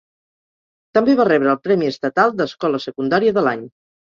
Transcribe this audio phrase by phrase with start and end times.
[0.97, 3.65] També va rebre el premi estatal d'"Escola secundària de l'any".